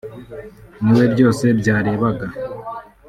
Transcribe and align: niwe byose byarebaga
niwe 0.83 1.05
byose 1.13 1.43
byarebaga 1.59 2.27